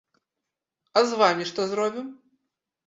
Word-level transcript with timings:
А 0.97 1.05
з 1.11 1.21
вамі 1.21 1.49
што 1.51 1.71
зробім? 1.75 2.07